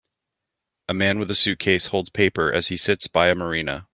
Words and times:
A 0.89 0.95
man 0.95 1.19
with 1.19 1.29
a 1.29 1.35
suitcase 1.35 1.87
holds 1.89 2.09
paper 2.09 2.51
as 2.51 2.69
he 2.69 2.75
sits 2.77 3.05
by 3.05 3.29
a 3.29 3.35
marina. 3.35 3.87